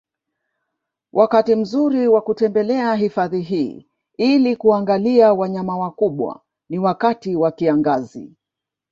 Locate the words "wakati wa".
6.79-7.51